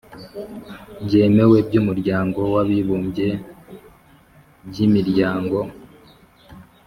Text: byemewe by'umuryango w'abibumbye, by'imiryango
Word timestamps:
byemewe 1.05 1.57
by'umuryango 1.67 2.39
w'abibumbye, 2.53 3.27
by'imiryango 4.69 5.57